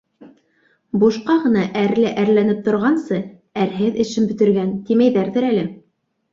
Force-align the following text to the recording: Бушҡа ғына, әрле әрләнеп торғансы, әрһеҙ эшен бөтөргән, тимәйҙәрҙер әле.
Бушҡа 1.03 1.35
ғына, 1.43 1.65
әрле 1.81 2.15
әрләнеп 2.23 2.65
торғансы, 2.69 3.21
әрһеҙ 3.67 4.03
эшен 4.07 4.29
бөтөргән, 4.33 4.75
тимәйҙәрҙер 4.91 5.51
әле. 5.55 5.71